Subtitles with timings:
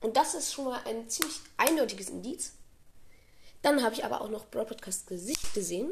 [0.00, 2.52] Und das ist schon mal ein ziemlich eindeutiges Indiz.
[3.62, 5.90] Dann habe ich aber auch noch Broad Podcast Gesicht gesehen.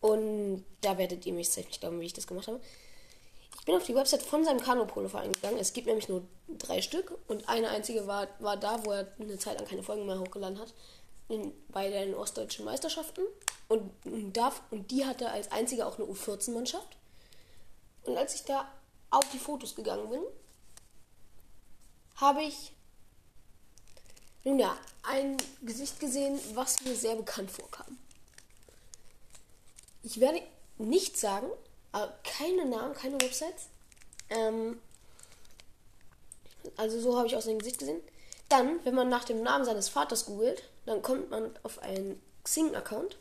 [0.00, 2.60] Und da werdet ihr mich selbst nicht glauben, wie ich das gemacht habe.
[3.58, 5.58] Ich bin auf die Website von seinem Kanu-Polo-Verein gegangen.
[5.58, 7.16] Es gibt nämlich nur drei Stück.
[7.28, 10.58] Und eine einzige war, war da, wo er eine Zeit lang keine Folgen mehr hochgeladen
[10.58, 10.72] hat.
[11.28, 13.22] In, bei den ostdeutschen Meisterschaften.
[13.68, 16.96] Und, und, da, und die hatte als einzige auch eine U14-Mannschaft.
[18.04, 18.66] Und als ich da
[19.10, 20.22] auf die Fotos gegangen bin,
[22.16, 22.72] habe ich
[24.44, 27.98] nun ja ein Gesicht gesehen, was mir sehr bekannt vorkam.
[30.02, 30.40] Ich werde
[30.78, 31.48] nicht sagen,
[31.92, 33.68] aber keine Namen, keine Websites.
[34.30, 34.80] Ähm,
[36.76, 38.00] also so habe ich aus dem Gesicht gesehen.
[38.48, 43.18] Dann, wenn man nach dem Namen seines Vaters googelt, dann kommt man auf einen Xing-Account.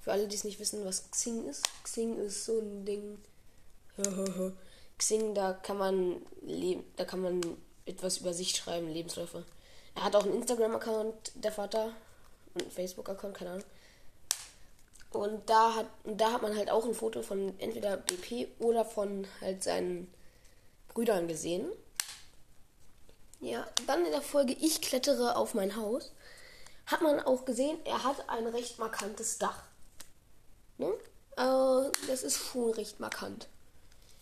[0.00, 1.64] Für alle, die es nicht wissen, was Xing ist.
[1.82, 3.18] Xing ist so ein Ding.
[4.98, 6.22] Xing, da kann man
[6.96, 7.40] da kann man
[7.86, 9.44] etwas über sich schreiben, Lebensläufe.
[9.96, 11.92] Er hat auch einen Instagram-Account, der Vater,
[12.54, 13.64] und einen Facebook-Account, keine Ahnung.
[15.10, 19.26] Und da hat, da hat man halt auch ein Foto von entweder BP oder von
[19.40, 20.12] halt seinen
[20.88, 21.66] Brüdern gesehen.
[23.40, 26.12] Ja, dann in der Folge Ich klettere auf mein Haus
[26.86, 29.64] hat man auch gesehen, er hat ein recht markantes Dach.
[30.78, 30.86] Ne?
[31.36, 33.48] Äh, das ist schon recht markant.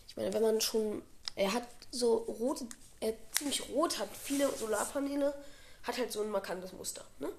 [0.07, 1.03] Ich meine, wenn man schon.
[1.35, 2.67] Er hat so rote.
[3.01, 5.35] Er ziemlich rot, hat viele Solarpaneele,
[5.85, 7.05] hat halt so ein markantes Muster.
[7.19, 7.31] Ne?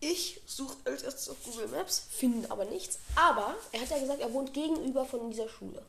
[0.00, 2.98] Ich suche als erstes auf Google Maps, finde aber nichts.
[3.14, 5.82] Aber er hat ja gesagt, er wohnt gegenüber von dieser Schule.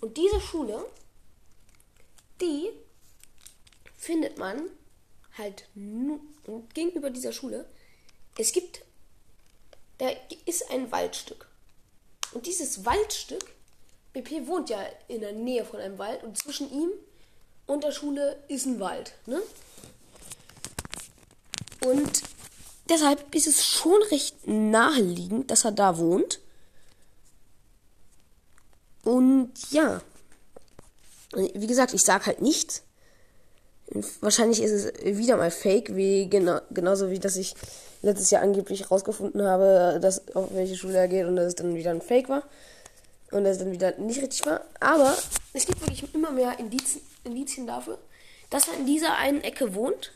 [0.00, 0.84] Und diese Schule,
[2.40, 2.70] die
[3.96, 4.68] findet man
[5.38, 6.20] halt nur
[6.74, 7.64] gegenüber dieser Schule.
[8.36, 8.82] Es gibt,
[9.98, 10.08] da
[10.46, 11.46] ist ein Waldstück.
[12.32, 13.54] Und dieses Waldstück
[14.12, 16.90] BP wohnt ja in der Nähe von einem Wald und zwischen ihm
[17.66, 19.14] und der Schule ist ein Wald.
[19.26, 19.42] Ne?
[21.84, 22.22] Und
[22.88, 26.40] deshalb ist es schon recht naheliegend, dass er da wohnt.
[29.04, 30.00] Und ja,
[31.34, 32.82] wie gesagt, ich sage halt nichts.
[34.20, 37.54] Wahrscheinlich ist es wieder mal fake, wie genau, genauso wie dass ich
[38.00, 41.74] letztes Jahr angeblich rausgefunden habe, dass auf welche Schule er geht und dass es dann
[41.74, 42.44] wieder ein Fake war
[43.30, 44.62] und das dann wieder nicht richtig war.
[44.80, 45.14] Aber
[45.52, 47.98] es gibt wirklich immer mehr Indizien, Indizien dafür,
[48.48, 50.12] dass er in dieser einen Ecke wohnt.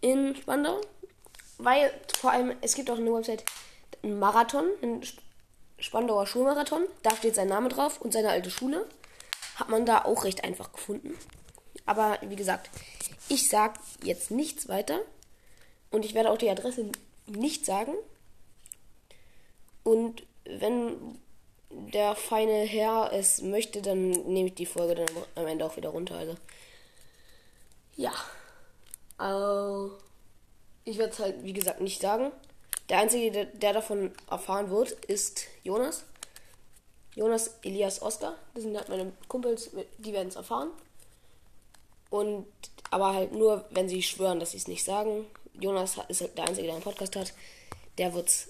[0.00, 0.80] In Spandau.
[1.58, 3.44] Weil vor allem, es gibt auch eine Website,
[4.02, 5.02] ein Marathon, ein
[5.78, 6.84] Spandauer Schulmarathon.
[7.02, 8.86] Da steht sein Name drauf und seine alte Schule.
[9.56, 11.16] Hat man da auch recht einfach gefunden.
[11.86, 12.70] Aber wie gesagt,
[13.28, 15.00] ich sag jetzt nichts weiter.
[15.90, 16.90] Und ich werde auch die Adresse
[17.26, 17.94] nicht sagen.
[19.82, 21.18] Und wenn
[21.70, 25.90] der feine Herr es möchte, dann nehme ich die Folge dann am Ende auch wieder
[25.90, 26.16] runter.
[26.16, 26.36] Also
[27.96, 28.12] ja.
[29.18, 29.98] Also,
[30.84, 32.32] ich werde es halt, wie gesagt, nicht sagen.
[32.88, 36.04] Der Einzige, der, der, davon erfahren wird, ist Jonas.
[37.14, 38.36] Jonas, Elias, Oscar.
[38.54, 40.70] Das sind halt meine Kumpels, die werden es erfahren.
[42.10, 42.46] Und
[42.90, 45.26] aber halt nur, wenn sie schwören, dass sie es nicht sagen.
[45.60, 47.34] Jonas ist halt der Einzige, der einen Podcast hat.
[47.98, 48.48] Der wird es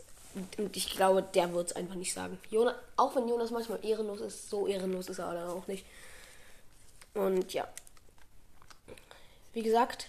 [0.57, 2.39] und ich glaube, der wird es einfach nicht sagen.
[2.51, 5.85] Jonas, auch wenn Jonas manchmal ehrenlos ist, so ehrenlos ist er dann auch nicht.
[7.15, 7.67] Und ja.
[9.53, 10.09] Wie gesagt,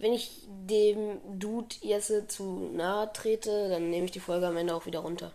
[0.00, 4.74] wenn ich dem Dude jetzt zu nahe trete, dann nehme ich die Folge am Ende
[4.74, 5.30] auch wieder runter.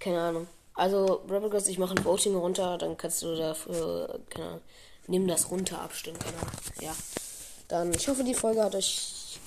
[0.00, 0.46] Keine Ahnung.
[0.74, 4.60] Also, Rebelgirls, ich mache ein Voting runter, dann kannst du dafür, keine Ahnung,
[5.08, 6.52] nimm das runter abstimmen, keine Ahnung.
[6.80, 6.96] Ja.
[7.68, 9.38] Dann, ich hoffe, die Folge hat euch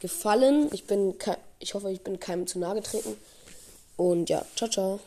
[0.00, 0.68] gefallen.
[0.72, 1.14] Ich bin
[1.60, 3.16] ich hoffe, ich bin keinem zu nahe getreten.
[3.96, 5.00] Und ja, ciao, ciao.